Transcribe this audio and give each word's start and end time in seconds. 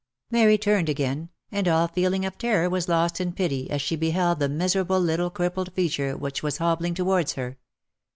Mary 0.31 0.57
turned 0.57 0.89
again, 0.89 1.29
and 1.51 1.67
all 1.67 1.87
feeling 1.87 2.25
of 2.25 2.35
terror 2.35 2.67
was 2.67 2.89
lost 2.89 3.21
in 3.21 3.31
pity 3.31 3.69
as 3.69 3.83
she 3.83 3.95
beheld 3.95 4.39
the 4.39 4.49
miserable 4.49 4.99
little 4.99 5.29
crippled 5.29 5.71
figure 5.73 6.17
which 6.17 6.41
was 6.41 6.57
hobbling 6.57 6.95
towards 6.95 7.33
her. 7.33 7.59